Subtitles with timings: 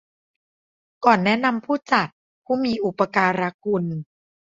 [1.05, 2.07] ก่อนแนะนำผู้จัด
[2.45, 3.83] ผู้มีอุปการคุณ